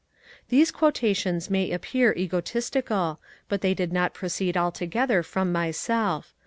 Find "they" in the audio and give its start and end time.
3.61-3.75